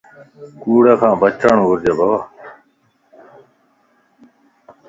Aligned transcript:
ڪوڙ 0.61 0.85
کان 0.99 1.13
بچڻ 1.21 1.55
کپ 1.85 1.89